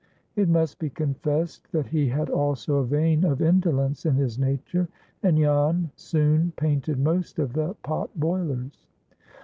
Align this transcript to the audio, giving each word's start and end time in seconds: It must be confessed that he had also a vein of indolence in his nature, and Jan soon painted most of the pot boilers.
It 0.35 0.49
must 0.49 0.79
be 0.79 0.89
confessed 0.89 1.71
that 1.73 1.85
he 1.85 2.07
had 2.09 2.31
also 2.31 2.77
a 2.77 2.83
vein 2.85 3.23
of 3.23 3.39
indolence 3.39 4.03
in 4.03 4.15
his 4.15 4.39
nature, 4.39 4.87
and 5.21 5.37
Jan 5.37 5.91
soon 5.95 6.53
painted 6.55 6.97
most 6.97 7.37
of 7.37 7.53
the 7.53 7.75
pot 7.83 8.09
boilers. 8.19 8.87